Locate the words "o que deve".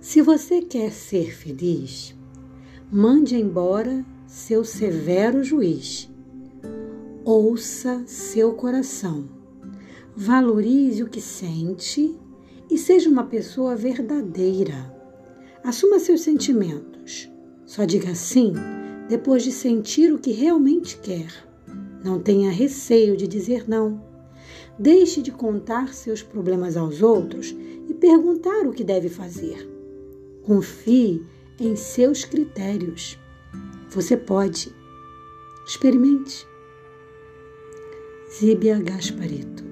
28.66-29.10